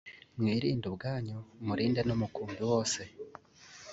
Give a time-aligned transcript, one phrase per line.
[0.37, 3.01] mwirinde ubwanyu murinde n umukumbi wose